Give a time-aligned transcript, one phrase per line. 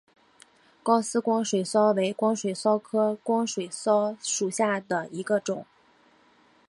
[0.81, 5.63] 高斯光水蚤为光水蚤科光水蚤属下的一个种。